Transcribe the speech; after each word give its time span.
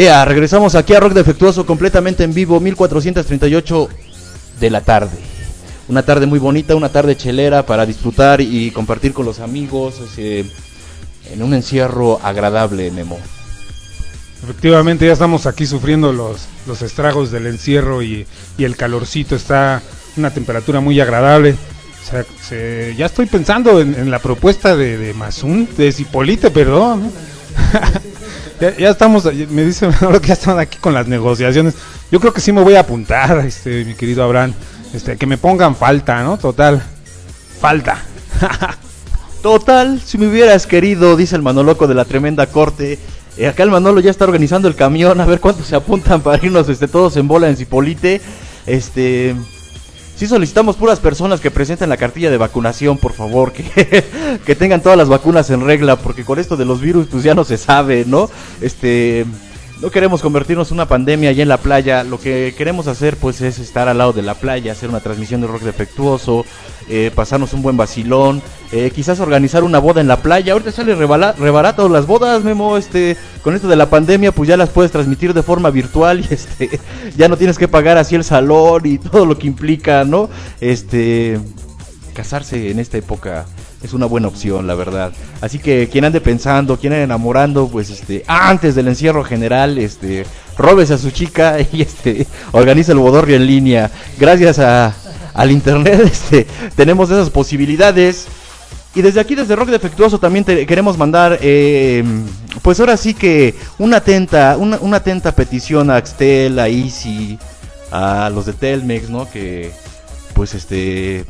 Ea, 0.00 0.24
regresamos 0.24 0.76
aquí 0.76 0.94
a 0.94 1.00
Rock 1.00 1.12
Defectuoso 1.12 1.66
completamente 1.66 2.24
en 2.24 2.32
vivo, 2.32 2.58
1438 2.58 3.88
de 4.58 4.70
la 4.70 4.80
tarde. 4.80 5.18
Una 5.88 6.02
tarde 6.02 6.24
muy 6.24 6.38
bonita, 6.38 6.74
una 6.74 6.88
tarde 6.88 7.18
chelera 7.18 7.66
para 7.66 7.84
disfrutar 7.84 8.40
y 8.40 8.70
compartir 8.70 9.12
con 9.12 9.26
los 9.26 9.40
amigos 9.40 10.00
en 10.16 11.42
un 11.42 11.52
encierro 11.52 12.18
agradable, 12.22 12.90
Memo. 12.90 13.18
Efectivamente, 14.42 15.06
ya 15.06 15.12
estamos 15.12 15.46
aquí 15.46 15.66
sufriendo 15.66 16.12
los, 16.12 16.46
los 16.66 16.82
estragos 16.82 17.30
del 17.30 17.46
encierro 17.46 18.02
y, 18.02 18.26
el 18.58 18.76
calorcito 18.76 19.36
está 19.36 19.82
una 20.16 20.30
temperatura 20.30 20.80
muy 20.80 21.00
agradable. 21.00 21.56
ya 22.96 23.06
estoy 23.06 23.26
pensando 23.26 23.80
en, 23.80 24.10
la 24.10 24.18
propuesta 24.18 24.76
de, 24.76 24.98
de 24.98 25.14
Mazún, 25.14 25.68
de 25.76 25.92
Cipolite, 25.92 26.50
perdón. 26.50 27.10
Ya, 28.60 28.90
estamos, 28.90 29.24
me 29.24 29.64
dice 29.64 29.88
que 30.20 30.28
ya 30.28 30.34
están 30.34 30.58
aquí 30.58 30.76
con 30.76 30.92
las 30.92 31.08
negociaciones. 31.08 31.74
Yo 32.10 32.20
creo 32.20 32.34
que 32.34 32.42
sí 32.42 32.52
me 32.52 32.62
voy 32.62 32.74
a 32.74 32.80
apuntar, 32.80 33.38
este, 33.38 33.86
mi 33.86 33.94
querido 33.94 34.22
Abraham. 34.22 34.52
Este, 34.92 35.16
que 35.16 35.24
me 35.24 35.38
pongan 35.38 35.74
falta, 35.74 36.22
¿no? 36.22 36.36
Total. 36.36 36.82
Falta. 37.58 38.02
Total, 39.42 39.98
si 40.04 40.18
me 40.18 40.26
hubieras 40.26 40.66
querido, 40.66 41.16
dice 41.16 41.36
el 41.36 41.42
Manoloco 41.42 41.86
de 41.86 41.94
la 41.94 42.04
tremenda 42.04 42.46
corte. 42.48 42.98
Eh, 43.36 43.46
acá 43.46 43.62
el 43.62 43.70
Manolo 43.70 44.00
ya 44.00 44.10
está 44.10 44.24
organizando 44.24 44.68
el 44.68 44.74
camión, 44.74 45.20
a 45.20 45.26
ver 45.26 45.40
cuántos 45.40 45.66
se 45.66 45.76
apuntan 45.76 46.20
para 46.20 46.44
irnos 46.44 46.68
este, 46.68 46.88
todos 46.88 47.16
en 47.16 47.28
bola 47.28 47.48
en 47.48 47.56
Cipolite. 47.56 48.20
Este, 48.66 49.34
Sí 50.20 50.26
solicitamos 50.26 50.76
puras 50.76 51.00
personas 51.00 51.40
que 51.40 51.50
presenten 51.50 51.88
la 51.88 51.96
cartilla 51.96 52.30
de 52.30 52.36
vacunación, 52.36 52.98
por 52.98 53.14
favor, 53.14 53.52
que, 53.52 54.04
que 54.44 54.54
tengan 54.54 54.82
todas 54.82 54.98
las 54.98 55.08
vacunas 55.08 55.48
en 55.48 55.64
regla, 55.64 55.96
porque 55.96 56.26
con 56.26 56.38
esto 56.38 56.58
de 56.58 56.66
los 56.66 56.82
virus 56.82 57.06
pues 57.10 57.22
ya 57.22 57.34
no 57.34 57.42
se 57.42 57.56
sabe, 57.56 58.04
¿no? 58.06 58.28
Este, 58.60 59.24
no 59.80 59.90
queremos 59.90 60.20
convertirnos 60.20 60.70
en 60.70 60.74
una 60.74 60.86
pandemia 60.86 61.30
allá 61.30 61.42
en 61.42 61.48
la 61.48 61.56
playa, 61.56 62.04
lo 62.04 62.20
que 62.20 62.54
queremos 62.56 62.86
hacer 62.86 63.16
pues 63.16 63.40
es 63.40 63.58
estar 63.58 63.88
al 63.88 63.98
lado 63.98 64.12
de 64.12 64.22
la 64.22 64.34
playa, 64.34 64.72
hacer 64.72 64.90
una 64.90 65.00
transmisión 65.00 65.40
de 65.40 65.46
rock 65.46 65.62
defectuoso, 65.62 66.44
eh, 66.88 67.10
pasarnos 67.14 67.54
un 67.54 67.62
buen 67.62 67.78
vacilón, 67.78 68.42
eh, 68.72 68.90
quizás 68.94 69.20
organizar 69.20 69.64
una 69.64 69.78
boda 69.78 70.02
en 70.02 70.08
la 70.08 70.18
playa. 70.18 70.52
Ahorita 70.52 70.70
sale 70.70 70.94
rebarato 70.94 71.88
las 71.88 72.06
bodas, 72.06 72.44
Memo, 72.44 72.76
este, 72.76 73.16
con 73.42 73.54
esto 73.54 73.68
de 73.68 73.76
la 73.76 73.88
pandemia, 73.88 74.32
pues 74.32 74.48
ya 74.48 74.56
las 74.56 74.68
puedes 74.68 74.92
transmitir 74.92 75.32
de 75.32 75.42
forma 75.42 75.70
virtual 75.70 76.20
y 76.20 76.24
este, 76.34 76.78
ya 77.16 77.28
no 77.28 77.38
tienes 77.38 77.56
que 77.56 77.68
pagar 77.68 77.96
así 77.96 78.14
el 78.14 78.24
salón 78.24 78.82
y 78.84 78.98
todo 78.98 79.24
lo 79.24 79.38
que 79.38 79.46
implica, 79.46 80.04
¿no? 80.04 80.28
Este, 80.60 81.38
casarse 82.12 82.70
en 82.70 82.80
esta 82.80 82.98
época 82.98 83.46
es 83.82 83.92
una 83.92 84.06
buena 84.06 84.28
opción, 84.28 84.66
la 84.66 84.74
verdad. 84.74 85.12
Así 85.40 85.58
que 85.58 85.88
quien 85.90 86.04
ande 86.04 86.20
pensando, 86.20 86.76
quien 86.76 86.92
ande 86.92 87.04
enamorando, 87.04 87.68
pues 87.68 87.90
este, 87.90 88.24
antes 88.26 88.74
del 88.74 88.88
encierro 88.88 89.24
general, 89.24 89.78
este, 89.78 90.26
robes 90.58 90.90
a 90.90 90.98
su 90.98 91.10
chica 91.10 91.56
y 91.72 91.82
este, 91.82 92.26
organiza 92.52 92.92
el 92.92 92.98
bodorrio 92.98 93.36
en 93.36 93.46
línea. 93.46 93.90
Gracias 94.18 94.58
a 94.58 94.94
al 95.32 95.50
internet, 95.50 96.00
este, 96.04 96.46
tenemos 96.76 97.10
esas 97.10 97.30
posibilidades. 97.30 98.26
Y 98.94 99.02
desde 99.02 99.20
aquí, 99.20 99.36
desde 99.36 99.54
Rock 99.54 99.68
Defectuoso, 99.68 100.18
también 100.18 100.44
queremos 100.44 100.98
mandar, 100.98 101.38
eh, 101.40 102.02
pues 102.60 102.80
ahora 102.80 102.96
sí 102.96 103.14
que 103.14 103.54
una 103.78 103.98
atenta, 103.98 104.56
una, 104.58 104.78
una, 104.80 104.96
atenta 104.96 105.30
petición 105.30 105.90
a 105.90 105.96
Axtel, 105.96 106.58
a 106.58 106.68
Easy, 106.68 107.38
a 107.92 108.30
los 108.34 108.46
de 108.46 108.52
Telmex, 108.52 109.08
¿no? 109.08 109.30
Que, 109.30 109.70
pues 110.34 110.54
este, 110.56 111.24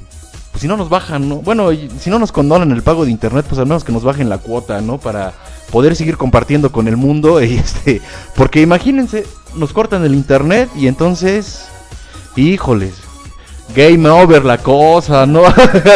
si 0.61 0.69
no 0.69 0.77
nos 0.77 0.91
bajan, 0.91 1.27
¿no? 1.27 1.37
Bueno, 1.37 1.71
si 1.99 2.11
no 2.11 2.19
nos 2.19 2.33
condonan 2.33 2.71
el 2.71 2.83
pago 2.83 3.07
de 3.07 3.11
internet, 3.11 3.47
pues 3.49 3.59
al 3.59 3.67
menos 3.67 3.83
que 3.83 3.93
nos 3.93 4.05
bajen 4.05 4.29
la 4.29 4.37
cuota, 4.37 4.83
¿no? 4.83 4.99
Para 4.99 5.33
poder 5.73 5.97
seguir 5.97 6.19
compartiendo 6.19 6.71
con 6.71 6.87
el 6.87 6.99
mundo, 6.99 7.43
y 7.43 7.55
este, 7.55 8.03
porque 8.37 8.61
imagínense, 8.61 9.27
nos 9.57 9.73
cortan 9.73 10.05
el 10.05 10.15
internet 10.15 10.69
y 10.77 10.87
entonces, 10.87 11.65
híjoles, 12.37 12.93
game 13.75 14.07
over 14.07 14.45
la 14.45 14.59
cosa, 14.59 15.25
¿no? 15.25 15.45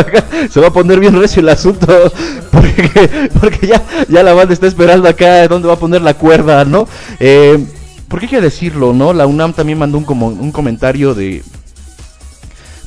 Se 0.51 0.61
va 0.61 0.69
a 0.69 0.73
poner 0.73 0.99
bien 0.99 1.21
recio 1.21 1.41
el 1.41 1.51
asunto, 1.51 1.87
porque, 2.51 3.29
porque 3.39 3.67
ya, 3.67 3.83
ya 4.09 4.23
la 4.23 4.33
banda 4.33 4.55
está 4.55 4.67
esperando 4.67 5.07
acá 5.07 5.47
dónde 5.47 5.69
va 5.69 5.75
a 5.75 5.79
poner 5.79 6.01
la 6.01 6.15
cuerda, 6.15 6.65
¿no? 6.65 6.89
Eh, 7.21 7.63
porque 8.09 8.25
hay 8.25 8.31
que 8.31 8.41
decirlo, 8.41 8.95
¿no? 8.95 9.13
La 9.13 9.27
UNAM 9.27 9.53
también 9.53 9.79
mandó 9.79 9.99
un, 9.99 10.05
como, 10.05 10.29
un 10.29 10.53
comentario 10.53 11.15
de 11.15 11.43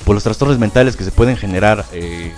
por 0.08 0.16
los 0.16 0.24
trastornos 0.24 0.58
mentales 0.58 0.96
que 0.96 1.04
se 1.04 1.12
pueden 1.12 1.36
generar 1.36 1.84
eh, 1.92 2.32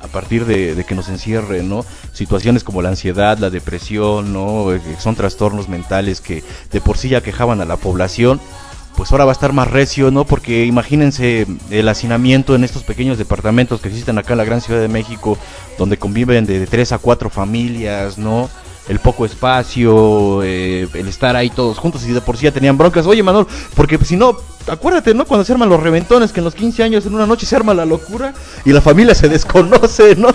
a 0.00 0.06
partir 0.06 0.46
de, 0.46 0.82
que 0.88 0.94
nos 0.94 1.10
encierre, 1.10 1.62
¿no? 1.62 1.84
Situaciones 2.14 2.64
como 2.64 2.80
la 2.80 2.88
ansiedad, 2.88 3.36
la 3.36 3.50
depresión, 3.50 4.32
¿no? 4.32 4.72
Eh, 4.72 4.80
son 4.98 5.16
trastornos 5.16 5.68
mentales 5.68 6.22
que 6.22 6.42
de 6.72 6.80
por 6.80 6.96
sí 6.96 7.10
ya 7.10 7.20
quejaban 7.20 7.60
a 7.60 7.66
la 7.66 7.76
población 7.76 8.40
pues 8.96 9.12
ahora 9.12 9.26
va 9.26 9.32
a 9.32 9.34
estar 9.34 9.52
más 9.52 9.70
recio, 9.70 10.10
¿no? 10.10 10.24
Porque 10.24 10.64
imagínense 10.64 11.46
el 11.70 11.88
hacinamiento 11.90 12.54
en 12.54 12.64
estos 12.64 12.84
pequeños 12.84 13.18
departamentos 13.18 13.82
que 13.82 13.88
existen 13.88 14.16
acá 14.16 14.32
en 14.32 14.38
la 14.38 14.44
gran 14.44 14.62
Ciudad 14.62 14.80
de 14.80 14.88
México, 14.88 15.36
donde 15.78 15.98
conviven 15.98 16.46
de, 16.46 16.66
tres 16.66 16.92
a 16.92 16.98
cuatro 16.98 17.28
familias, 17.28 18.16
¿no? 18.16 18.48
El 18.90 18.98
poco 18.98 19.24
espacio, 19.24 20.42
eh, 20.42 20.88
el 20.94 21.06
estar 21.06 21.36
ahí 21.36 21.48
todos 21.48 21.78
juntos 21.78 22.02
y 22.04 22.12
de 22.12 22.20
por 22.20 22.36
sí 22.36 22.44
ya 22.44 22.52
tenían 22.52 22.76
broncas. 22.76 23.06
Oye, 23.06 23.22
Manuel, 23.22 23.46
porque 23.76 23.96
si 23.98 24.16
no, 24.16 24.36
acuérdate, 24.66 25.14
¿no? 25.14 25.26
Cuando 25.26 25.44
se 25.44 25.52
arman 25.52 25.68
los 25.68 25.80
reventones, 25.80 26.32
que 26.32 26.40
en 26.40 26.44
los 26.44 26.56
15 26.56 26.82
años 26.82 27.06
en 27.06 27.14
una 27.14 27.24
noche 27.24 27.46
se 27.46 27.54
arma 27.54 27.72
la 27.72 27.84
locura 27.84 28.34
y 28.64 28.72
la 28.72 28.80
familia 28.80 29.14
se 29.14 29.28
desconoce, 29.28 30.16
¿no? 30.16 30.28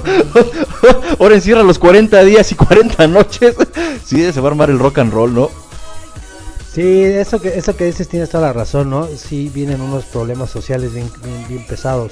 Ahora 1.19 1.35
encierra 1.35 1.63
los 1.63 1.77
40 1.77 2.23
días 2.23 2.49
y 2.51 2.55
40 2.55 3.07
noches. 3.07 3.55
Sí, 4.05 4.31
se 4.31 4.39
va 4.39 4.49
a 4.49 4.51
armar 4.51 4.69
el 4.69 4.77
rock 4.77 4.99
and 4.99 5.11
roll, 5.11 5.33
¿no? 5.33 5.49
Sí, 6.75 7.03
eso 7.03 7.39
que, 7.39 7.57
eso 7.57 7.75
que 7.75 7.85
dices 7.85 8.09
tienes 8.09 8.29
toda 8.29 8.47
la 8.47 8.53
razón, 8.53 8.89
¿no? 8.89 9.07
Sí 9.07 9.49
vienen 9.51 9.79
unos 9.79 10.03
problemas 10.03 10.49
sociales 10.49 10.93
bien, 10.93 11.09
bien, 11.47 11.65
pesados, 11.65 12.11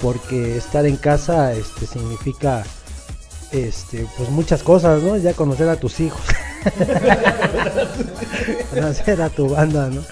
porque 0.00 0.56
estar 0.56 0.86
en 0.86 0.96
casa 0.96 1.52
este, 1.52 1.86
significa 1.86 2.64
este, 3.52 4.06
pues 4.16 4.28
muchas 4.30 4.62
cosas, 4.62 5.02
¿no? 5.02 5.16
Ya 5.16 5.34
conocer 5.34 5.68
a 5.68 5.76
tus 5.76 6.00
hijos, 6.00 6.20
conocer 8.74 9.22
a 9.22 9.30
tu 9.30 9.48
banda, 9.48 9.88
¿no? 9.88 10.02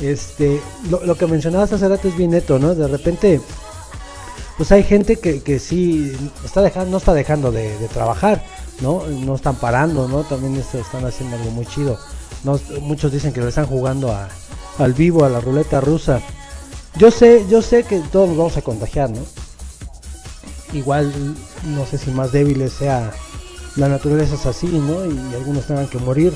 Este, 0.00 0.60
lo, 0.90 1.16
que 1.16 1.26
mencionabas 1.26 1.72
hace 1.72 1.88
rato 1.88 2.08
es 2.08 2.16
bien 2.16 2.32
neto, 2.32 2.58
¿no? 2.58 2.74
De 2.74 2.86
repente, 2.86 3.40
pues 4.56 4.70
hay 4.72 4.82
gente 4.82 5.16
que, 5.16 5.42
que 5.42 5.58
sí 5.58 6.14
está 6.44 6.62
dejando, 6.62 6.90
no 6.90 6.96
está 6.98 7.14
dejando 7.14 7.50
de, 7.50 7.78
de 7.78 7.88
trabajar, 7.88 8.44
¿no? 8.80 9.06
No 9.06 9.34
están 9.34 9.56
parando, 9.56 10.06
¿no? 10.06 10.22
También 10.24 10.56
están 10.56 11.04
haciendo 11.04 11.36
algo 11.36 11.50
muy 11.50 11.66
chido 11.66 11.98
muchos 12.80 13.12
dicen 13.12 13.32
que 13.32 13.40
le 13.40 13.48
están 13.48 13.66
jugando 13.66 14.12
a, 14.12 14.28
al 14.78 14.92
vivo, 14.92 15.24
a 15.24 15.28
la 15.28 15.40
ruleta 15.40 15.80
rusa. 15.80 16.20
Yo 16.96 17.10
sé, 17.10 17.46
yo 17.48 17.62
sé 17.62 17.84
que 17.84 18.00
todos 18.12 18.28
nos 18.28 18.38
vamos 18.38 18.56
a 18.56 18.62
contagiar, 18.62 19.10
¿no? 19.10 19.20
Igual, 20.76 21.12
no 21.64 21.86
sé 21.86 21.98
si 21.98 22.10
más 22.10 22.32
débiles 22.32 22.72
sea 22.72 23.12
la 23.76 23.88
naturaleza 23.88 24.34
es 24.34 24.46
así, 24.46 24.66
¿no? 24.66 25.04
Y 25.04 25.34
algunos 25.34 25.66
tengan 25.66 25.86
que 25.86 25.98
morir. 25.98 26.32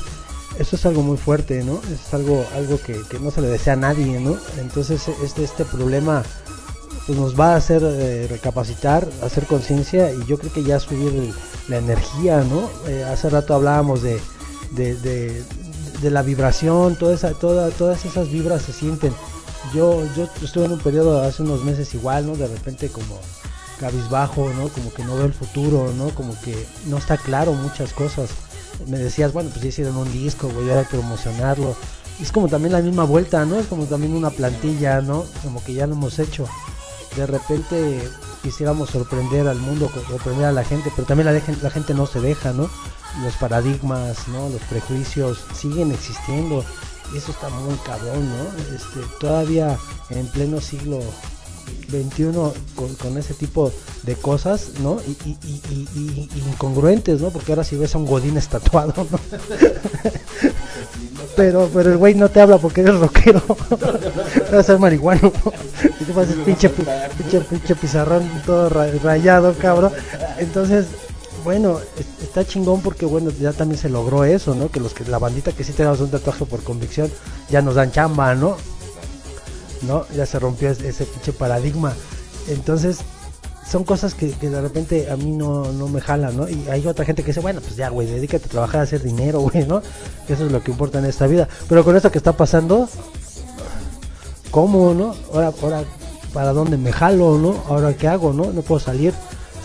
Eso 0.59 0.77
es 0.77 0.84
algo 0.84 1.03
muy 1.03 1.17
fuerte, 1.17 1.65
¿no? 1.65 1.81
Es 1.93 2.12
algo, 2.12 2.45
algo 2.55 2.78
que, 2.81 3.01
no 3.21 3.31
se 3.31 3.41
le 3.41 3.49
desea 3.49 3.75
a 3.75 3.77
nadie, 3.77 4.21
¿no? 4.21 4.37
Entonces 4.59 5.09
este, 5.23 5.45
este 5.45 5.65
problema 5.65 6.23
pues 7.06 7.19
nos 7.19 7.39
va 7.39 7.55
a 7.55 7.56
hacer 7.56 7.83
eh, 7.83 8.27
recapacitar, 8.28 9.09
hacer 9.23 9.47
conciencia 9.47 10.12
y 10.12 10.25
yo 10.27 10.39
creo 10.39 10.53
que 10.53 10.62
ya 10.62 10.78
subir 10.78 11.33
la 11.69 11.78
energía, 11.78 12.45
¿no? 12.45 12.69
Eh, 12.89 13.05
hace 13.05 13.31
rato 13.31 13.55
hablábamos 13.55 14.03
de, 14.03 14.21
de, 14.72 15.43
de 16.03 16.11
la 16.11 16.22
vibración, 16.22 16.97
toda 16.97 17.15
esa, 17.15 17.33
toda, 17.33 17.71
todas 17.71 18.05
esas 18.05 18.31
vibras 18.31 18.62
se 18.62 18.72
sienten. 18.72 19.15
Yo, 19.75 20.03
yo 20.16 20.28
estuve 20.43 20.66
en 20.66 20.72
un 20.72 20.81
periodo 20.81 21.22
hace 21.22 21.43
unos 21.43 21.65
meses 21.65 21.95
igual, 21.95 22.27
¿no? 22.27 22.36
De 22.36 22.48
repente 22.48 22.89
como 22.89 23.19
cabizbajo, 23.80 24.53
¿no? 24.53 24.68
Como 24.68 24.92
que 24.92 25.03
no 25.04 25.16
veo 25.16 25.24
el 25.24 25.32
futuro, 25.32 25.92
¿no? 25.97 26.10
Como 26.10 26.38
que 26.42 26.66
no 26.86 26.98
está 26.98 27.16
claro 27.16 27.54
muchas 27.54 27.92
cosas. 27.94 28.30
Me 28.86 28.98
decías, 28.98 29.32
bueno, 29.32 29.48
pues 29.50 29.62
ya 29.62 29.68
hicieron 29.68 29.97
un 29.97 30.12
disco, 30.12 30.48
voy 30.48 30.71
a 30.71 30.82
promocionarlo. 30.82 31.74
Es 32.21 32.30
como 32.30 32.48
también 32.48 32.72
la 32.72 32.82
misma 32.82 33.04
vuelta, 33.04 33.44
¿no? 33.47 33.56
Es 33.56 33.66
como 33.66 33.86
también 33.86 34.15
una 34.15 34.30
plantilla, 34.30 35.00
¿no? 35.00 35.24
Como 35.42 35.65
que 35.65 35.72
ya 35.72 35.86
lo 35.86 35.94
hemos 35.94 36.18
hecho. 36.18 36.47
De 37.16 37.27
repente 37.27 38.09
quisiéramos 38.42 38.91
sorprender 38.91 39.48
al 39.48 39.59
mundo, 39.59 39.91
sorprender 40.09 40.47
a 40.47 40.53
la 40.53 40.65
gente, 40.65 40.92
pero 40.94 41.06
también 41.06 41.33
la, 41.34 41.71
gente 41.71 41.94
no 41.94 42.06
se 42.06 42.21
deja, 42.21 42.53
¿no? 42.53 42.71
los 43.24 43.34
paradigmas, 43.36 44.28
¿no? 44.28 44.48
Los 44.50 44.62
prejuicios 44.62 45.44
siguen 45.54 45.91
existiendo. 45.91 46.65
Y 47.12 47.18
eso 47.18 47.33
está 47.33 47.48
muy 47.48 47.74
cabrón, 47.78 48.28
¿no? 48.30 48.74
Este, 48.74 49.00
todavía 49.18 49.76
en 50.10 50.28
pleno 50.28 50.60
siglo 50.60 51.00
XXI 51.91 52.25
con, 53.01 53.19
ese 53.19 53.34
tipo 53.34 53.72
de 54.03 54.15
cosas, 54.15 54.69
¿no? 54.83 54.99
Y, 55.25 56.28
incongruentes, 56.51 57.21
¿no? 57.21 57.31
Porque 57.31 57.53
ahora 57.53 57.65
si 57.65 57.77
ves 57.77 57.95
a 57.95 57.99
un 57.99 58.07
Godín 58.07 58.37
estatuado, 58.37 58.95
¿no? 59.11 59.19
Pero, 61.37 61.71
pero 61.72 61.93
el 61.93 61.97
güey 61.97 62.15
no 62.15 62.28
te 62.28 62.41
habla 62.41 62.59
porque 62.59 62.81
eres 62.83 62.97
rockero. 62.99 63.43
Vas 64.51 64.53
a 64.53 64.63
ser 64.63 64.78
marihuano. 64.78 65.33
Y 66.01 66.05
tú 66.05 66.13
pasas 66.13 66.34
pinche, 66.45 66.69
pi- 66.69 66.83
pinche, 67.17 67.41
pinche 67.41 67.75
pizarrón 67.77 68.28
todo 68.45 68.69
ra- 68.69 68.91
rayado, 69.03 69.55
cabrón. 69.55 69.93
Entonces, 70.39 70.87
bueno, 71.45 71.78
es- 71.99 72.25
está 72.25 72.45
chingón 72.45 72.83
porque, 72.83 73.07
bueno, 73.07 73.31
ya 73.41 73.53
también 73.53 73.81
se 73.81 73.89
logró 73.89 74.25
eso, 74.25 74.55
¿no? 74.55 74.71
Que 74.71 74.81
los 74.81 74.93
que 74.93 75.05
la 75.05 75.19
bandita 75.19 75.53
que 75.53 75.65
sí 75.65 75.72
tenemos 75.72 76.01
un 76.01 76.11
tatuaje 76.11 76.45
por 76.45 76.63
convicción 76.63 77.11
ya 77.49 77.63
nos 77.63 77.75
dan 77.77 77.93
chamba, 77.93 78.34
¿no? 78.34 78.57
¿No? 79.82 80.04
Ya 80.15 80.27
se 80.27 80.38
rompió 80.38 80.71
ese, 80.71 81.04
pinche 81.04 81.32
paradigma. 81.32 81.94
Entonces, 82.48 82.98
son 83.68 83.84
cosas 83.84 84.15
que, 84.15 84.30
que 84.32 84.50
de 84.50 84.60
repente 84.60 85.10
a 85.10 85.16
mí 85.16 85.30
no, 85.30 85.72
no 85.72 85.88
me 85.88 86.00
jalan, 86.00 86.36
¿no? 86.36 86.48
Y 86.48 86.66
hay 86.71 86.86
otra 86.86 87.04
gente 87.04 87.22
que 87.22 87.28
dice, 87.28 87.41
bueno, 87.41 87.60
pues 87.60 87.77
ya, 87.77 87.88
güey, 87.88 88.06
dedícate 88.09 88.47
a 88.47 88.48
trabajar 88.50 88.80
a 88.80 88.82
hacer 88.84 89.03
dinero, 89.03 89.41
güey, 89.53 89.65
¿no? 89.66 89.80
Eso 90.28 90.47
es 90.47 90.53
lo 90.53 90.62
que 90.62 90.71
importa 90.72 90.98
en 90.98 91.06
esta 91.06 91.27
vida. 91.27 91.48
Pero 91.68 91.84
con 91.84 91.97
esto 91.97 92.10
que 92.10 92.18
está 92.18 92.32
pasando, 92.32 92.88
¿cómo, 94.50 94.94
no? 94.94 95.15
Ahora, 95.32 95.53
ahora, 95.62 95.84
¿para 96.33 96.53
dónde 96.53 96.76
me 96.76 96.92
jalo, 96.92 97.38
no? 97.38 97.62
Ahora, 97.68 97.94
¿qué 97.94 98.09
hago, 98.09 98.33
no? 98.33 98.53
No 98.53 98.62
puedo 98.62 98.80
salir. 98.80 99.15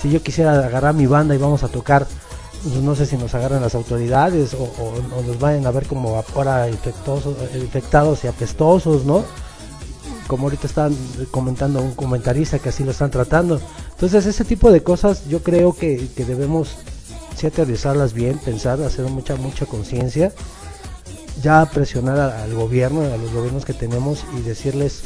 Si 0.02 0.12
yo 0.12 0.22
quisiera 0.22 0.52
agarrar 0.54 0.94
mi 0.94 1.08
banda 1.08 1.34
y 1.36 1.38
vamos 1.38 1.64
a 1.64 1.68
tocar, 1.68 2.06
pues 2.64 2.76
no 2.76 2.96
sé 2.96 3.06
si 3.06 3.18
nos 3.18 3.34
agarran 3.36 3.62
las 3.62 3.76
autoridades 3.76 4.54
o, 4.54 4.64
o- 4.64 5.18
o 5.20 5.22
nos 5.24 5.40
vayan 5.40 5.66
a 5.66 5.72
ver 5.72 5.88
como 5.88 6.24
ahora 6.36 6.70
infectosos, 6.70 7.36
eh, 7.54 7.60
infectados 7.60 8.24
y 8.24 8.28
apestosos, 8.28 9.06
¿no? 9.06 9.24
Como 10.28 10.44
ahorita 10.48 10.68
están 10.68 10.96
comentando 11.32 11.82
un 11.82 11.94
comentarista 11.94 12.60
que 12.60 12.70
así 12.70 12.84
lo 12.84 12.92
están 12.92 13.12
tratando. 13.12 13.62
Entonces 13.92 14.26
ese 14.26 14.44
tipo 14.46 14.72
de 14.72 14.82
cosas 14.84 15.24
yo 15.30 15.42
creo 15.44 15.74
que, 15.74 16.08
que 16.16 16.26
debemos 16.26 16.78
sí 17.38 17.48
aterrizarlas 17.48 18.14
bien, 18.14 18.38
pensar, 18.40 18.82
hacer 18.82 19.06
mucha 19.06 19.36
mucha 19.36 19.66
conciencia, 19.66 20.32
ya 21.42 21.66
presionar 21.66 22.18
al 22.20 22.54
gobierno, 22.54 23.02
a 23.02 23.18
los 23.18 23.32
gobiernos 23.34 23.66
que 23.66 23.74
tenemos 23.74 24.24
y 24.38 24.42
decirles 24.42 25.02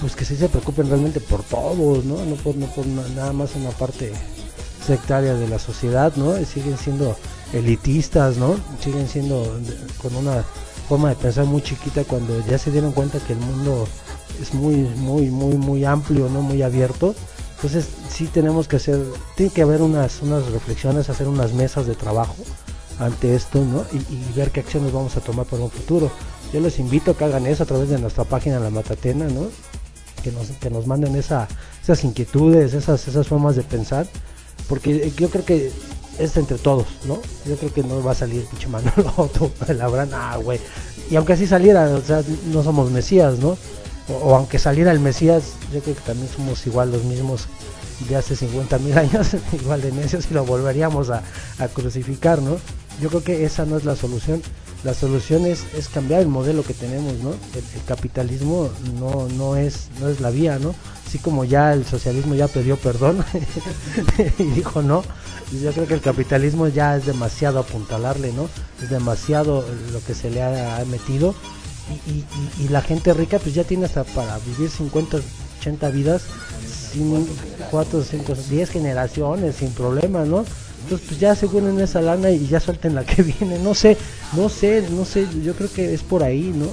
pues 0.00 0.16
que 0.16 0.24
sí 0.24 0.34
se 0.36 0.48
preocupen 0.48 0.88
realmente 0.88 1.20
por 1.20 1.42
todos, 1.44 2.04
¿no? 2.04 2.24
No 2.24 2.34
por, 2.36 2.56
no 2.56 2.66
por 2.66 2.86
na- 2.86 3.06
nada 3.14 3.32
más 3.32 3.54
una 3.54 3.70
parte 3.70 4.12
sectaria 4.84 5.34
de 5.34 5.48
la 5.48 5.58
sociedad, 5.58 6.12
¿no? 6.16 6.38
Y 6.38 6.44
siguen 6.44 6.76
siendo 6.76 7.16
elitistas, 7.52 8.36
¿no? 8.36 8.56
Siguen 8.82 9.08
siendo 9.08 9.58
con 10.02 10.16
una 10.16 10.42
forma 10.88 11.10
de 11.10 11.14
pensar 11.16 11.44
muy 11.44 11.62
chiquita 11.62 12.04
cuando 12.04 12.44
ya 12.46 12.58
se 12.58 12.70
dieron 12.70 12.92
cuenta 12.92 13.18
que 13.20 13.34
el 13.34 13.38
mundo 13.38 13.86
es 14.40 14.54
muy 14.54 14.76
muy 14.76 15.30
muy 15.30 15.56
muy 15.56 15.84
amplio, 15.84 16.28
no 16.28 16.42
muy 16.42 16.62
abierto. 16.62 17.14
Entonces 17.56 17.86
sí 18.10 18.26
tenemos 18.26 18.68
que 18.68 18.76
hacer, 18.76 19.00
tiene 19.36 19.52
que 19.52 19.62
haber 19.62 19.80
unas 19.80 20.20
unas 20.22 20.46
reflexiones, 20.50 21.08
hacer 21.08 21.28
unas 21.28 21.52
mesas 21.52 21.86
de 21.86 21.94
trabajo 21.94 22.36
ante 22.98 23.34
esto, 23.34 23.64
¿no? 23.64 23.84
Y, 23.92 24.36
ver 24.36 24.50
qué 24.50 24.60
acciones 24.60 24.92
vamos 24.92 25.16
a 25.16 25.20
tomar 25.20 25.46
para 25.46 25.62
un 25.62 25.70
futuro. 25.70 26.10
Yo 26.52 26.60
les 26.60 26.78
invito 26.78 27.12
a 27.12 27.16
que 27.16 27.24
hagan 27.24 27.46
eso 27.46 27.64
a 27.64 27.66
través 27.66 27.88
de 27.88 27.98
nuestra 27.98 28.24
página 28.24 28.60
La 28.60 28.70
Matatena, 28.70 29.26
¿no? 29.26 29.48
Que 30.22 30.30
nos, 30.30 30.48
que 30.48 30.70
nos 30.70 30.86
manden 30.86 31.16
esa, 31.16 31.48
esas 31.82 32.04
inquietudes, 32.04 32.74
esas, 32.74 33.06
esas 33.08 33.26
formas 33.26 33.56
de 33.56 33.62
pensar, 33.62 34.06
porque 34.68 35.12
yo 35.16 35.28
creo 35.30 35.44
que 35.44 35.72
es 36.18 36.36
entre 36.36 36.58
todos, 36.58 36.86
¿no? 37.06 37.20
Yo 37.46 37.56
creo 37.56 37.72
que 37.72 37.82
no 37.82 38.02
va 38.02 38.12
a 38.12 38.14
salir 38.14 38.44
pinche 38.46 38.68
Manolo 38.68 39.30
el 39.68 39.80
Abraham, 39.80 40.10
ah, 40.14 40.38
güey. 40.42 40.60
Y 41.10 41.16
aunque 41.16 41.34
así 41.34 41.46
saliera, 41.46 41.86
o 41.90 42.00
sea, 42.00 42.22
no 42.52 42.62
somos 42.62 42.90
Mesías, 42.90 43.38
¿no? 43.38 43.58
O, 44.08 44.34
aunque 44.34 44.58
saliera 44.58 44.92
el 44.92 45.00
Mesías, 45.00 45.54
yo 45.72 45.80
creo 45.80 45.94
que 45.94 46.02
también 46.02 46.28
somos 46.28 46.66
igual 46.66 46.92
los 46.92 47.04
mismos 47.04 47.46
de 48.08 48.16
hace 48.16 48.36
50 48.36 48.78
mil 48.78 48.98
años, 48.98 49.28
igual 49.52 49.80
de 49.80 49.92
necios 49.92 50.26
y 50.30 50.34
lo 50.34 50.44
volveríamos 50.44 51.10
a, 51.10 51.22
crucificar, 51.72 52.42
¿no? 52.42 52.58
Yo 53.00 53.08
creo 53.08 53.24
que 53.24 53.44
esa 53.44 53.64
no 53.64 53.76
es 53.76 53.84
la 53.84 53.96
solución. 53.96 54.42
La 54.84 54.92
solución 54.92 55.46
es, 55.46 55.64
cambiar 55.92 56.20
el 56.20 56.28
modelo 56.28 56.62
que 56.62 56.74
tenemos, 56.74 57.14
¿no? 57.20 57.30
El, 57.30 57.82
capitalismo 57.86 58.68
no, 59.00 59.28
no, 59.28 59.56
es, 59.56 59.88
no 59.98 60.08
es 60.08 60.20
la 60.20 60.28
vía, 60.28 60.58
¿no? 60.58 60.74
Así 61.06 61.18
como 61.18 61.44
ya 61.44 61.72
el 61.72 61.86
socialismo 61.86 62.34
ya 62.34 62.48
pidió 62.48 62.76
perdón 62.76 63.24
y 64.38 64.42
dijo 64.42 64.82
no, 64.82 65.02
yo 65.62 65.72
creo 65.72 65.86
que 65.86 65.94
el 65.94 66.00
capitalismo 66.00 66.68
ya 66.68 66.96
es 66.96 67.06
demasiado 67.06 67.60
apuntalarle, 67.60 68.32
¿no? 68.32 68.50
Es 68.82 68.90
demasiado 68.90 69.64
lo 69.92 70.04
que 70.04 70.14
se 70.14 70.30
le 70.30 70.42
ha 70.42 70.84
metido 70.90 71.34
y, 72.06 72.64
y- 72.64 72.68
la 72.68 72.80
gente 72.82 73.12
rica 73.12 73.38
pues 73.38 73.54
ya 73.54 73.64
tiene 73.64 73.84
hasta 73.86 74.04
para 74.04 74.38
vivir 74.38 74.70
50, 74.70 75.18
80 75.60 75.90
vidas 75.90 76.22
sin 76.92 77.26
4, 77.70 78.04
5, 78.04 78.34
10 78.48 78.70
generaciones 78.70 79.56
sin 79.56 79.70
problema, 79.72 80.24
¿no? 80.24 80.44
Entonces 80.84 81.06
pues 81.08 81.20
ya 81.20 81.34
se 81.34 81.46
en 81.46 81.80
esa 81.80 82.00
lana 82.02 82.30
y 82.30 82.46
ya 82.46 82.60
suelten 82.60 82.94
la 82.94 83.04
que 83.04 83.22
viene, 83.40 83.58
no 83.58 83.74
sé, 83.74 83.96
no 84.34 84.48
sé, 84.48 84.86
no 84.90 85.04
sé, 85.04 85.26
yo 85.42 85.54
creo 85.54 85.72
que 85.72 85.94
es 85.94 86.02
por 86.02 86.22
ahí, 86.22 86.52
¿no? 86.54 86.66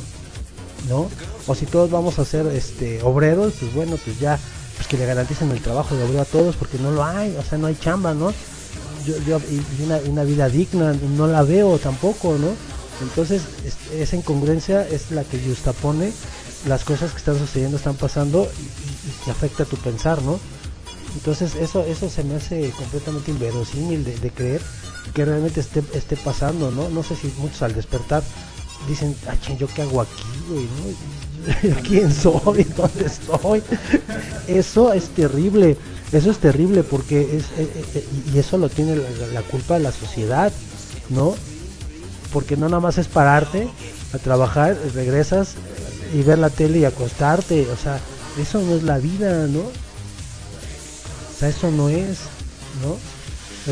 ¿No? 0.89 1.09
O 1.47 1.55
si 1.55 1.65
todos 1.65 1.89
vamos 1.91 2.19
a 2.19 2.25
ser 2.25 2.47
este 2.47 3.01
obreros, 3.03 3.53
pues 3.59 3.73
bueno, 3.73 3.97
pues 4.03 4.19
ya 4.19 4.39
pues 4.75 4.87
que 4.87 4.97
le 4.97 5.05
garanticen 5.05 5.51
el 5.51 5.61
trabajo 5.61 5.95
de 5.95 6.03
obrero 6.03 6.21
a 6.21 6.25
todos 6.25 6.55
porque 6.55 6.77
no 6.79 6.91
lo 6.91 7.03
hay, 7.03 7.35
o 7.37 7.43
sea, 7.43 7.57
no 7.57 7.67
hay 7.67 7.75
chamba, 7.75 8.13
¿no? 8.13 8.33
Yo, 9.05 9.15
yo 9.27 9.39
y 9.49 9.83
una, 9.83 9.97
una 10.07 10.23
vida 10.23 10.49
digna 10.49 10.93
no 11.17 11.27
la 11.27 11.43
veo 11.43 11.77
tampoco, 11.77 12.35
¿no? 12.37 12.70
Entonces, 13.01 13.41
es- 13.65 13.91
esa 13.99 14.15
incongruencia 14.15 14.88
es 14.88 15.11
la 15.11 15.23
que 15.23 15.39
justapone 15.39 16.11
las 16.67 16.83
cosas 16.83 17.11
que 17.11 17.17
están 17.17 17.38
sucediendo, 17.39 17.77
están 17.77 17.95
pasando 17.95 18.47
y, 18.59 19.23
que 19.25 19.31
afecta 19.31 19.65
tu 19.65 19.77
pensar, 19.77 20.21
¿no? 20.21 20.39
Entonces, 21.15 21.55
eso 21.55 21.83
eso 21.85 22.09
se 22.09 22.23
me 22.23 22.35
hace 22.35 22.69
completamente 22.71 23.31
inverosímil 23.31 24.03
de, 24.05 24.17
de 24.17 24.29
creer 24.31 24.61
que 25.13 25.25
realmente 25.25 25.59
esté, 25.59 25.83
esté 25.93 26.15
pasando, 26.15 26.71
¿no? 26.71 26.89
No 26.89 27.03
sé 27.03 27.15
si 27.15 27.33
muchos 27.39 27.61
al 27.63 27.73
despertar 27.73 28.23
dicen, 28.88 29.15
ah, 29.27 29.35
ching, 29.41 29.57
¿yo 29.57 29.67
qué 29.67 29.81
hago 29.81 30.01
aquí, 30.01 30.23
güey? 30.49 30.65
¿no? 30.65 31.81
¿Quién 31.87 32.13
soy? 32.13 32.63
¿Dónde 32.77 33.05
estoy? 33.05 33.63
Eso 34.47 34.94
es 34.94 35.09
terrible, 35.09 35.75
eso 36.11 36.31
es 36.31 36.37
terrible 36.37 36.83
porque 36.83 37.21
es, 37.21 37.44
eh, 37.57 37.69
eh, 37.75 37.85
eh, 37.95 38.05
y 38.33 38.37
eso 38.39 38.57
lo 38.57 38.69
tiene 38.69 38.95
la, 39.33 39.41
culpa 39.41 39.79
la 39.79 39.91
sociedad, 39.91 40.51
¿no? 41.09 41.35
Porque 42.31 42.57
no 42.57 42.69
nada 42.69 42.80
más 42.81 42.98
es 42.98 43.07
pararte 43.07 43.69
a 44.13 44.18
trabajar, 44.18 44.78
regresas 44.94 45.56
y 46.13 46.24
ver 46.24 46.39
la 46.39 46.50
tele 46.50 46.80
y 46.80 46.86
acostarte, 46.86 47.69
o 47.69 47.78
sea, 47.78 48.00
eso 48.38 48.62
no 48.62 48.75
es 48.75 48.83
la 48.83 48.98
vida, 48.98 49.48
¿no? 49.48 49.60
O 49.60 49.72
sea, 51.39 51.50
eso 51.50 51.72
no 51.72 51.89
es, 51.89 52.19
¿no? 52.81 52.98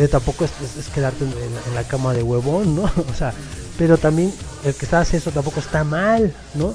Eh, 0.02 0.08
tampoco 0.08 0.46
es, 0.46 0.52
quedarte 0.94 1.24
en, 1.24 1.32
en 1.68 1.76
la- 1.76 1.84
cama 1.88 2.14
de 2.14 2.24
huevón, 2.24 2.76
¿no? 2.76 2.84
O 3.12 3.14
sea, 3.18 3.34
pero 3.78 3.98
también 3.98 4.34
el 4.64 4.76
que 4.76 4.86
está 4.86 5.00
hace 5.00 5.18
eso 5.18 5.32
tampoco 5.32 5.60
está 5.60 5.84
mal, 5.84 6.34
¿no? 6.54 6.74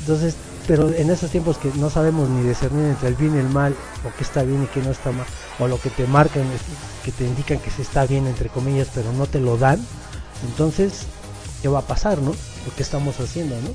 Entonces, 0.00 0.34
pero 0.66 0.92
en 0.92 1.10
esos 1.10 1.30
tiempos 1.30 1.58
que 1.58 1.70
no 1.76 1.90
sabemos 1.90 2.28
ni 2.28 2.46
discernir 2.46 2.86
entre 2.86 3.08
el 3.08 3.14
bien 3.14 3.34
y 3.36 3.38
el 3.38 3.48
mal, 3.48 3.74
o 4.04 4.16
qué 4.16 4.24
está 4.24 4.42
bien 4.42 4.62
y 4.62 4.66
qué 4.66 4.80
no 4.82 4.90
está 4.90 5.12
mal, 5.12 5.26
o 5.58 5.66
lo 5.68 5.80
que 5.80 5.90
te 5.90 6.06
marcan, 6.06 6.42
que 7.04 7.12
te 7.12 7.24
indican 7.24 7.58
que 7.58 7.70
se 7.70 7.82
está 7.82 8.06
bien, 8.06 8.26
entre 8.26 8.48
comillas, 8.48 8.88
pero 8.94 9.12
no 9.12 9.26
te 9.26 9.40
lo 9.40 9.56
dan, 9.56 9.86
entonces, 10.44 11.06
¿qué 11.62 11.68
va 11.68 11.80
a 11.80 11.86
pasar, 11.86 12.18
no? 12.18 12.30
¿O 12.30 12.74
qué 12.76 12.82
estamos 12.82 13.18
haciendo, 13.20 13.56
no? 13.56 13.70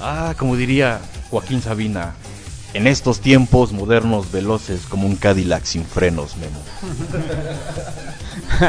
Ah, 0.00 0.34
como 0.38 0.56
diría 0.56 1.00
Joaquín 1.30 1.62
Sabina, 1.62 2.14
en 2.74 2.86
estos 2.86 3.20
tiempos 3.20 3.72
modernos 3.72 4.30
veloces 4.30 4.82
como 4.88 5.06
un 5.06 5.16
Cadillac 5.16 5.64
sin 5.64 5.84
frenos, 5.84 6.36
Memo. 6.36 6.60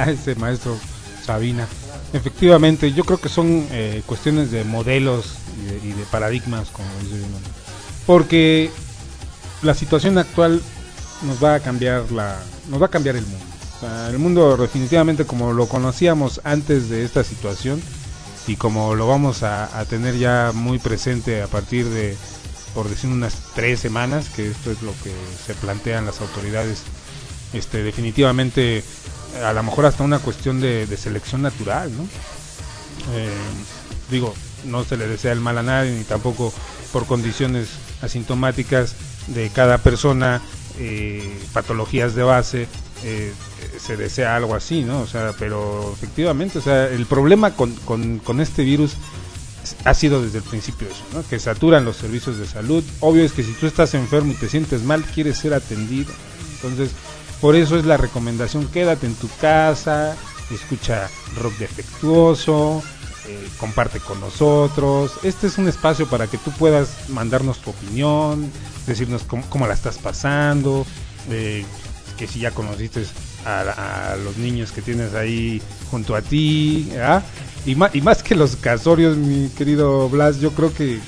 Ese 0.11 0.35
maestro 0.35 0.77
Sabina. 1.25 1.67
Efectivamente, 2.13 2.91
yo 2.93 3.03
creo 3.03 3.19
que 3.19 3.29
son 3.29 3.67
eh, 3.71 4.01
cuestiones 4.05 4.51
de 4.51 4.63
modelos 4.63 5.35
y 5.61 5.65
de, 5.65 5.87
y 5.89 5.91
de 5.93 6.03
paradigmas, 6.05 6.69
como 6.69 6.87
dice 7.03 7.15
uno. 7.15 7.37
Porque 8.07 8.71
la 9.61 9.75
situación 9.75 10.17
actual 10.17 10.61
nos 11.23 11.43
va 11.43 11.55
a 11.55 11.59
cambiar 11.59 12.11
la, 12.11 12.39
nos 12.69 12.81
va 12.81 12.87
a 12.87 12.89
cambiar 12.89 13.15
el 13.15 13.25
mundo. 13.25 13.45
El 13.81 14.19
mundo 14.19 14.57
definitivamente 14.57 15.25
como 15.25 15.53
lo 15.53 15.67
conocíamos 15.67 16.41
antes 16.43 16.89
de 16.89 17.05
esta 17.05 17.23
situación 17.23 17.81
y 18.47 18.55
como 18.55 18.95
lo 18.95 19.07
vamos 19.07 19.43
a, 19.43 19.69
tener 19.89 20.17
ya 20.17 20.51
muy 20.53 20.79
presente 20.79 21.41
a 21.41 21.47
partir 21.47 21.85
de, 21.85 22.17
por 22.73 22.89
decir 22.89 23.09
unas 23.09 23.35
tres 23.55 23.79
semanas, 23.79 24.29
que 24.29 24.49
esto 24.49 24.71
es 24.71 24.81
lo 24.81 24.91
que 25.03 25.13
se 25.45 25.53
plantean 25.53 26.05
las 26.05 26.19
autoridades, 26.19 26.81
este, 27.53 27.83
definitivamente 27.83 28.83
a 29.43 29.53
lo 29.53 29.63
mejor 29.63 29.85
hasta 29.85 30.03
una 30.03 30.19
cuestión 30.19 30.59
de, 30.59 30.85
de 30.87 30.97
selección 30.97 31.41
natural, 31.41 31.91
¿no? 31.95 32.03
Eh, 33.13 33.29
digo, 34.09 34.33
no 34.65 34.83
se 34.83 34.97
le 34.97 35.07
desea 35.07 35.31
el 35.31 35.39
mal 35.39 35.57
a 35.57 35.63
nadie, 35.63 35.91
ni 35.91 36.03
tampoco 36.03 36.53
por 36.91 37.05
condiciones 37.05 37.69
asintomáticas 38.01 38.95
de 39.27 39.49
cada 39.49 39.77
persona, 39.77 40.41
eh, 40.79 41.39
patologías 41.53 42.15
de 42.15 42.23
base, 42.23 42.67
eh, 43.03 43.33
se 43.79 43.97
desea 43.97 44.35
algo 44.35 44.55
así, 44.55 44.83
¿no? 44.83 45.01
O 45.01 45.07
sea, 45.07 45.33
pero 45.37 45.91
efectivamente, 45.93 46.59
o 46.59 46.61
sea, 46.61 46.87
el 46.87 47.05
problema 47.05 47.55
con, 47.55 47.73
con, 47.75 48.39
este 48.39 48.63
virus 48.63 48.93
ha 49.85 49.93
sido 49.93 50.21
desde 50.21 50.39
el 50.39 50.43
principio 50.43 50.87
eso, 50.87 51.03
¿no? 51.13 51.23
Que 51.27 51.39
saturan 51.39 51.85
los 51.85 51.97
servicios 51.97 52.37
de 52.37 52.45
salud. 52.45 52.83
Obvio 52.99 53.23
es 53.23 53.31
que 53.31 53.43
si 53.43 53.53
tú 53.53 53.67
estás 53.67 53.93
enfermo 53.93 54.31
y 54.33 54.35
te 54.35 54.49
sientes 54.49 54.83
mal, 54.83 55.03
quieres 55.03 55.37
ser 55.37 55.53
atendido. 55.53 56.11
Entonces, 56.55 56.91
por 57.41 57.55
eso 57.55 57.77
es 57.77 57.85
la 57.85 57.97
recomendación, 57.97 58.67
quédate 58.67 59.05
en 59.05 59.15
tu 59.15 59.29
casa, 59.39 60.15
escucha 60.51 61.09
rock 61.41 61.57
defectuoso, 61.57 62.83
eh, 63.27 63.47
comparte 63.59 63.99
con 63.99 64.19
nosotros. 64.19 65.13
Este 65.23 65.47
es 65.47 65.57
un 65.57 65.67
espacio 65.67 66.07
para 66.07 66.27
que 66.27 66.37
tú 66.37 66.51
puedas 66.51 67.09
mandarnos 67.09 67.59
tu 67.59 67.69
opinión, 67.69 68.51
decirnos 68.87 69.23
cómo, 69.23 69.67
la 69.67 69.73
estás 69.73 69.97
pasando, 69.99 70.85
eh, 71.29 71.63
que 72.17 72.27
si 72.27 72.39
ya 72.39 72.51
conociste 72.51 73.05
a, 73.45 74.15
los 74.23 74.37
niños 74.37 74.71
que 74.71 74.81
tienes 74.81 75.13
ahí 75.13 75.61
junto 75.89 76.15
a 76.15 76.21
ti, 76.21 76.91
y, 77.65 77.75
más, 77.75 77.93
y 77.95 78.01
más 78.01 78.23
que 78.23 78.35
los 78.35 78.55
casorios, 78.55 79.17
mi 79.17 79.49
querido 79.49 80.09
Blas, 80.09 80.39
yo 80.39 80.51
creo 80.51 80.73
que, 80.73 80.99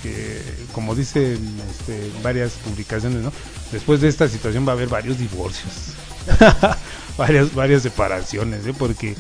como 0.73 0.95
dicen 0.95 1.39
este, 1.69 2.11
varias 2.23 2.53
publicaciones, 2.53 3.21
¿no? 3.21 3.31
después 3.71 4.01
de 4.01 4.09
esta 4.09 4.27
situación 4.27 4.67
va 4.67 4.71
a 4.71 4.75
haber 4.75 4.89
varios 4.89 5.17
divorcios, 5.17 5.93
varias, 7.17 7.53
varias 7.53 7.83
separaciones, 7.83 8.65
¿eh? 8.65 8.73
porque 8.77 9.15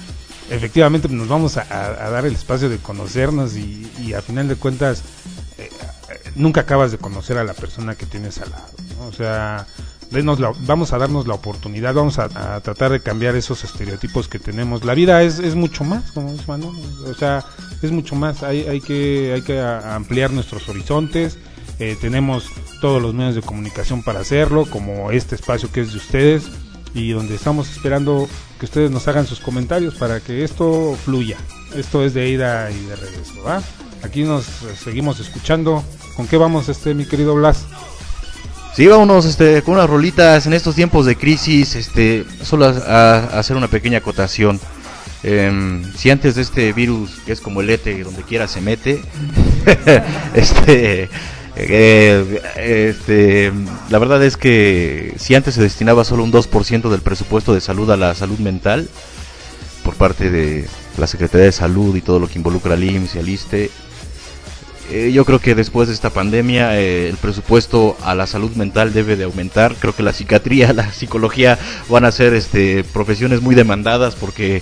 efectivamente 0.49 1.07
nos 1.07 1.27
vamos 1.27 1.57
a, 1.57 1.63
dar 1.63 2.25
el 2.25 2.33
espacio 2.33 2.69
de 2.69 2.77
conocernos 2.77 3.55
y, 3.55 4.13
a 4.13 4.21
final 4.21 4.47
de 4.49 4.55
cuentas 4.55 5.03
eh, 5.57 5.69
nunca 6.35 6.61
acabas 6.61 6.91
de 6.91 6.97
conocer 6.97 7.37
a 7.37 7.43
la 7.43 7.53
persona 7.53 7.95
que 7.95 8.05
tienes 8.05 8.39
al 8.39 8.51
lado. 8.51 8.67
O 9.07 9.13
sea, 9.13 9.65
vamos 10.65 10.93
a 10.93 10.97
darnos 10.97 11.27
la 11.27 11.33
oportunidad, 11.33 11.93
vamos 11.93 12.19
a, 12.19 12.59
tratar 12.61 12.91
de 12.91 12.99
cambiar 12.99 13.35
esos 13.35 13.63
estereotipos 13.63 14.27
que 14.27 14.39
tenemos. 14.39 14.83
La 14.83 14.93
vida 14.93 15.23
es, 15.23 15.39
es 15.39 15.55
mucho 15.55 15.83
más, 15.83 16.11
como 16.11 16.31
dice 16.31 16.43
Manuel. 16.47 16.75
O 17.05 17.13
sea, 17.13 17.45
es 17.81 17.91
mucho 17.91 18.15
más. 18.15 18.43
Hay, 18.43 18.61
hay, 18.67 18.81
que, 18.81 19.31
hay 19.33 19.41
que 19.41 19.59
ampliar 19.59 20.31
nuestros 20.31 20.67
horizontes. 20.69 21.37
Eh, 21.79 21.97
tenemos 21.99 22.45
todos 22.81 23.01
los 23.01 23.13
medios 23.13 23.35
de 23.35 23.41
comunicación 23.41 24.03
para 24.03 24.19
hacerlo, 24.19 24.65
como 24.65 25.11
este 25.11 25.35
espacio 25.35 25.71
que 25.71 25.81
es 25.81 25.91
de 25.91 25.97
ustedes 25.97 26.43
y 26.93 27.11
donde 27.11 27.35
estamos 27.35 27.71
esperando 27.71 28.27
que 28.59 28.65
ustedes 28.65 28.91
nos 28.91 29.07
hagan 29.07 29.25
sus 29.25 29.39
comentarios 29.39 29.95
para 29.95 30.19
que 30.19 30.43
esto 30.43 30.95
fluya. 31.05 31.37
Esto 31.75 32.03
es 32.03 32.13
de 32.13 32.29
ida 32.29 32.69
y 32.69 32.85
de 32.85 32.95
regreso, 32.95 33.41
¿va? 33.43 33.63
Aquí 34.03 34.23
nos 34.23 34.45
seguimos 34.77 35.19
escuchando. 35.19 35.83
¿Con 36.15 36.27
qué 36.27 36.37
vamos, 36.37 36.69
este, 36.69 36.93
mi 36.93 37.05
querido 37.05 37.35
Blas? 37.35 37.65
Sí, 38.81 38.87
vámonos 38.87 39.25
este, 39.25 39.61
con 39.61 39.75
unas 39.75 39.87
rolitas 39.87 40.47
en 40.47 40.53
estos 40.53 40.73
tiempos 40.73 41.05
de 41.05 41.15
crisis, 41.15 41.75
este, 41.75 42.25
solo 42.41 42.65
a, 42.65 43.17
hacer 43.37 43.55
una 43.55 43.67
pequeña 43.67 43.99
acotación. 43.99 44.59
Em, 45.21 45.83
si 45.95 46.09
antes 46.09 46.33
de 46.33 46.41
este 46.41 46.73
virus, 46.73 47.19
que 47.23 47.31
es 47.31 47.41
como 47.41 47.61
el 47.61 47.69
ETE, 47.69 48.03
donde 48.03 48.23
quiera 48.23 48.47
se 48.47 48.59
mete, 48.59 48.99
este, 50.33 51.09
eh, 51.57 52.41
este, 52.57 53.51
la 53.91 53.99
verdad 53.99 54.23
es 54.23 54.35
que 54.35 55.13
si 55.19 55.35
antes 55.35 55.53
se 55.53 55.61
destinaba 55.61 56.03
solo 56.03 56.23
un 56.23 56.31
2% 56.31 56.89
del 56.89 57.01
presupuesto 57.01 57.53
de 57.53 57.61
salud 57.61 57.91
a 57.91 57.97
la 57.97 58.15
salud 58.15 58.39
mental, 58.39 58.89
por 59.83 59.93
parte 59.93 60.31
de 60.31 60.67
la 60.97 61.05
Secretaría 61.05 61.45
de 61.45 61.51
Salud 61.51 61.95
y 61.95 62.01
todo 62.01 62.19
lo 62.19 62.27
que 62.27 62.39
involucra 62.39 62.73
al 62.73 62.83
IMSS 62.83 63.13
y 63.13 63.19
al 63.19 63.29
ISTE, 63.29 63.69
eh, 64.91 65.11
yo 65.11 65.25
creo 65.25 65.39
que 65.39 65.55
después 65.55 65.87
de 65.87 65.93
esta 65.93 66.09
pandemia 66.09 66.79
eh, 66.79 67.09
el 67.09 67.17
presupuesto 67.17 67.97
a 68.03 68.13
la 68.13 68.27
salud 68.27 68.51
mental 68.55 68.93
debe 68.93 69.15
de 69.15 69.23
aumentar. 69.23 69.75
Creo 69.79 69.95
que 69.95 70.03
la 70.03 70.13
psiquiatría, 70.13 70.73
la 70.75 70.91
psicología 70.91 71.57
van 71.89 72.05
a 72.05 72.11
ser 72.11 72.33
este, 72.33 72.83
profesiones 72.83 73.41
muy 73.41 73.55
demandadas 73.55 74.15
porque 74.15 74.61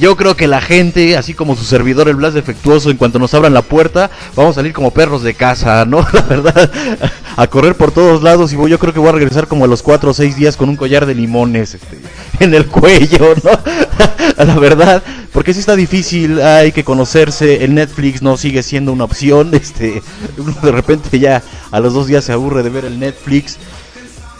yo 0.00 0.16
creo 0.16 0.36
que 0.36 0.46
la 0.46 0.60
gente, 0.60 1.16
así 1.16 1.34
como 1.34 1.56
su 1.56 1.64
servidor, 1.64 2.08
el 2.08 2.16
Blas 2.16 2.34
defectuoso, 2.34 2.90
en 2.90 2.96
cuanto 2.96 3.18
nos 3.18 3.34
abran 3.34 3.54
la 3.54 3.62
puerta, 3.62 4.10
vamos 4.36 4.52
a 4.52 4.60
salir 4.60 4.72
como 4.72 4.92
perros 4.92 5.22
de 5.22 5.34
casa, 5.34 5.84
¿no? 5.84 6.06
La 6.12 6.22
verdad, 6.22 6.70
a 7.36 7.46
correr 7.46 7.74
por 7.74 7.90
todos 7.90 8.22
lados 8.22 8.52
y 8.52 8.56
voy, 8.56 8.70
yo 8.70 8.78
creo 8.78 8.92
que 8.92 9.00
voy 9.00 9.08
a 9.08 9.12
regresar 9.12 9.48
como 9.48 9.64
a 9.64 9.68
los 9.68 9.82
cuatro 9.82 10.10
o 10.10 10.14
seis 10.14 10.36
días 10.36 10.56
con 10.56 10.68
un 10.68 10.76
collar 10.76 11.06
de 11.06 11.14
limones 11.14 11.74
este, 11.74 11.98
en 12.44 12.54
el 12.54 12.66
cuello, 12.66 13.34
¿no? 13.42 13.50
la 14.44 14.58
verdad, 14.58 15.02
porque 15.32 15.54
si 15.54 15.60
está 15.60 15.76
difícil, 15.76 16.40
hay 16.40 16.72
que 16.72 16.84
conocerse, 16.84 17.64
el 17.64 17.74
Netflix 17.74 18.22
no 18.22 18.36
sigue 18.36 18.62
siendo 18.62 18.92
una 18.92 19.04
opción, 19.04 19.54
este, 19.54 20.02
uno 20.36 20.54
de 20.62 20.72
repente 20.72 21.18
ya 21.18 21.42
a 21.70 21.80
los 21.80 21.94
dos 21.94 22.06
días 22.06 22.24
se 22.24 22.32
aburre 22.32 22.62
de 22.62 22.70
ver 22.70 22.84
el 22.84 22.98
Netflix. 22.98 23.58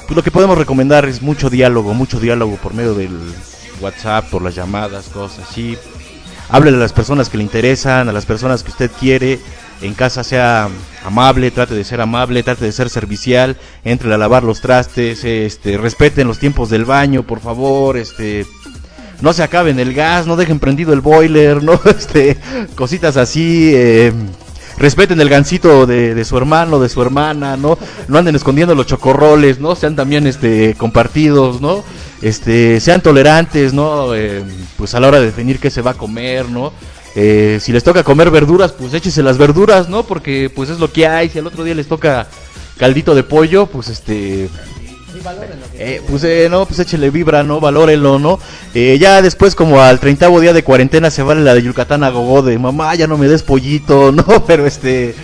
Pues 0.07 0.17
lo 0.17 0.23
que 0.23 0.31
podemos 0.31 0.57
recomendar 0.57 1.07
es 1.07 1.21
mucho 1.21 1.51
diálogo, 1.51 1.93
mucho 1.93 2.19
diálogo 2.19 2.57
por 2.57 2.73
medio 2.73 2.95
del 2.95 3.11
WhatsApp, 3.81 4.31
por 4.31 4.43
las 4.43 4.55
llamadas, 4.55 5.09
cosas 5.09 5.49
así. 5.49 5.77
Háblele 6.51 6.77
a 6.79 6.81
las 6.81 6.93
personas 6.93 7.29
que 7.29 7.37
le 7.37 7.43
interesan, 7.43 8.09
a 8.09 8.13
las 8.13 8.27
personas 8.27 8.63
que 8.63 8.71
usted 8.71 8.91
quiere. 8.99 9.39
En 9.81 9.95
casa 9.95 10.25
sea 10.25 10.69
amable, 11.05 11.51
trate 11.51 11.75
de 11.75 11.85
ser 11.85 12.01
amable, 12.01 12.43
trate 12.43 12.65
de 12.65 12.73
ser 12.73 12.91
servicial, 12.91 13.57
entre 13.85 14.13
a 14.13 14.19
lavar 14.19 14.43
los 14.43 14.61
trastes, 14.61 15.23
este, 15.25 15.79
respeten 15.79 16.27
los 16.27 16.39
tiempos 16.41 16.69
del 16.69 16.85
baño, 16.85 17.23
por 17.23 17.39
favor, 17.39 17.97
este, 17.97 18.45
no 19.21 19.33
se 19.33 19.45
acaben 19.45 19.79
el 19.79 19.95
gas, 19.95 20.27
no 20.27 20.35
dejen 20.35 20.59
prendido 20.59 20.93
el 20.93 21.01
boiler, 21.01 21.63
no, 21.63 21.81
este, 21.85 22.37
cositas 22.75 23.17
así, 23.17 23.73
eh, 23.75 24.13
respeten 24.79 25.21
el 25.21 25.29
gancito 25.29 25.87
de, 25.87 26.15
de, 26.15 26.25
su 26.25 26.37
hermano, 26.37 26.81
de 26.81 26.89
su 26.89 27.03
hermana, 27.03 27.57
no, 27.57 27.79
no 28.09 28.19
anden 28.19 28.37
escondiendo 28.37 28.75
los 28.75 28.87
chocorroles, 28.87 29.61
no, 29.61 29.75
sean 29.75 29.97
también, 29.97 30.27
este, 30.27 30.75
compartidos, 30.75 31.61
no, 31.61 31.85
este, 32.23 32.81
sean 32.81 33.01
tolerantes, 33.01 33.73
¿no? 33.73 34.15
Eh, 34.15 34.43
pues 34.77 34.95
a 34.95 35.01
la 35.01 35.09
hora 35.09 35.21
de 35.21 35.27
definir 35.27 35.59
qué 35.59 35.71
se 35.71 35.83
va 35.83 35.93
a 35.93 35.95
comer, 35.95 36.49
¿no? 36.49 36.73
Eh, 37.15 37.59
si 37.61 37.73
les 37.73 37.83
toca 37.83 38.05
comer 38.05 38.31
verduras, 38.31 38.73
pues 38.73 38.95
échese 38.95 39.23
las 39.23 39.39
verduras, 39.39 39.89
¿no? 39.89 40.05
Porque 40.05 40.51
pues 40.55 40.71
es 40.71 40.79
lo 40.79 40.93
que 40.93 41.07
hay. 41.07 41.29
Si 41.29 41.39
al 41.39 41.47
otro 41.47 41.65
día 41.65 41.75
les 41.75 41.89
toca 41.89 42.29
caldito 42.77 43.15
de 43.15 43.25
pollo, 43.25 43.67
pues 43.67 43.89
este... 43.89 44.49
Eh, 45.75 46.03
pues 46.09 46.51
no, 46.51 46.67
pues 46.67 46.79
échele 46.81 47.11
vibra, 47.11 47.43
¿no? 47.43 47.61
Valórenlo, 47.61 48.19
¿no? 48.19 48.39
ya 48.75 49.23
después 49.23 49.55
como 49.55 49.81
al 49.81 49.99
treintavo 50.01 50.41
día 50.41 50.53
de 50.53 50.63
cuarentena 50.63 51.11
se 51.11 51.23
vale 51.23 51.43
la 51.43 51.55
de 51.55 51.63
Yucatán 51.63 52.05
a 52.05 52.11
gogo 52.11 52.43
de 52.43 52.59
mamá, 52.59 52.95
ya 52.95 53.07
no 53.07 53.19
me 53.19 53.29
des 53.29 53.43
pollito, 53.43 54.13
¿no? 54.13 54.25
Pero 54.47 54.67
este 54.67 55.15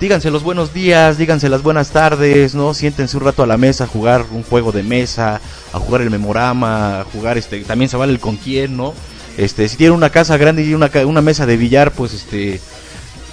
díganse 0.00 0.30
los 0.30 0.42
buenos 0.42 0.72
días, 0.72 1.18
díganse 1.18 1.50
las 1.50 1.62
buenas 1.62 1.90
tardes, 1.90 2.54
¿no? 2.54 2.72
Siéntense 2.72 3.16
un 3.18 3.24
rato 3.24 3.42
a 3.42 3.46
la 3.46 3.58
mesa 3.58 3.84
a 3.84 3.86
jugar 3.86 4.24
un 4.32 4.42
juego 4.42 4.72
de 4.72 4.82
mesa, 4.82 5.40
a 5.72 5.78
jugar 5.78 6.00
el 6.00 6.10
memorama, 6.10 7.00
a 7.00 7.04
jugar 7.04 7.36
este, 7.36 7.60
también 7.60 7.90
se 7.90 7.98
vale 7.98 8.12
el 8.12 8.18
con 8.18 8.36
quién, 8.36 8.76
¿no? 8.76 8.94
Este, 9.36 9.68
si 9.68 9.76
tienen 9.76 9.96
una 9.96 10.10
casa 10.10 10.36
grande 10.38 10.64
y 10.64 10.74
una, 10.74 10.90
una 11.06 11.20
mesa 11.20 11.44
de 11.44 11.56
billar, 11.56 11.92
pues 11.92 12.14
este 12.14 12.60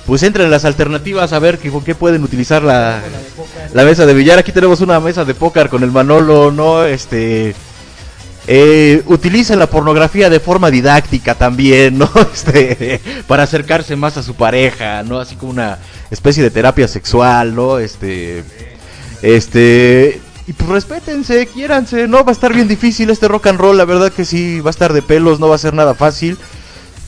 pues 0.07 0.23
entren 0.23 0.49
las 0.49 0.63
alternativas 0.63 1.33
a 1.33 1.39
ver 1.39 1.59
con 1.59 1.83
qué 1.83 1.93
pueden 1.93 2.23
utilizar 2.23 2.63
la, 2.63 3.01
la 3.73 3.83
mesa 3.83 4.05
de 4.05 4.13
billar. 4.13 4.39
Aquí 4.39 4.53
tenemos 4.53 4.79
una 4.79 5.01
mesa 5.01 5.25
de 5.25 5.35
póker 5.35 5.67
con 5.67 5.83
el 5.83 5.91
Manolo, 5.91 6.49
¿no? 6.49 6.85
Este 6.85 7.53
eh, 8.47 9.03
utilicen 9.07 9.59
la 9.59 9.69
pornografía 9.69 10.29
de 10.29 10.39
forma 10.39 10.71
didáctica 10.71 11.35
también, 11.35 11.97
¿no? 11.97 12.09
Este, 12.33 13.01
para 13.27 13.43
acercarse 13.43 13.97
más 13.97 14.15
a 14.15 14.23
su 14.23 14.35
pareja, 14.35 15.03
¿no? 15.03 15.19
Así 15.19 15.35
como 15.35 15.51
una 15.51 15.77
especie 16.09 16.41
de 16.41 16.51
terapia 16.51 16.87
sexual, 16.87 17.53
¿no? 17.53 17.77
Este, 17.77 18.45
este, 19.21 20.21
y 20.47 20.53
pues 20.53 20.69
respétense, 20.69 21.47
quiéranse, 21.47 22.07
¿no? 22.07 22.23
Va 22.23 22.29
a 22.29 22.31
estar 22.31 22.53
bien 22.53 22.69
difícil 22.69 23.09
este 23.09 23.27
rock 23.27 23.47
and 23.47 23.59
roll, 23.59 23.75
la 23.75 23.83
verdad 23.83 24.13
que 24.13 24.23
sí, 24.23 24.61
va 24.61 24.69
a 24.69 24.71
estar 24.71 24.93
de 24.93 25.01
pelos, 25.01 25.41
no 25.41 25.49
va 25.49 25.55
a 25.55 25.59
ser 25.59 25.73
nada 25.73 25.93
fácil. 25.93 26.37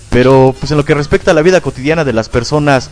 Pero 0.10 0.56
pues 0.60 0.72
en 0.72 0.78
lo 0.78 0.86
que 0.86 0.96
respecta 0.96 1.32
a 1.32 1.34
la 1.34 1.42
vida 1.42 1.62
cotidiana 1.62 2.04
de 2.04 2.14
las 2.14 2.30
personas, 2.30 2.90